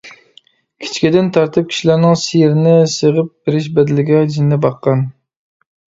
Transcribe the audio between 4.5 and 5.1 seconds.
باققان.